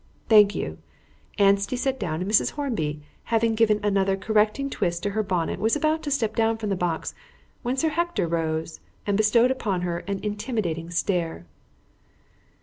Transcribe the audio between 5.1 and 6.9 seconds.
her bonnet, was about to step down from the